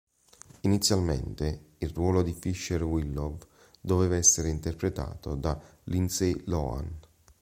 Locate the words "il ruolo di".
1.77-2.33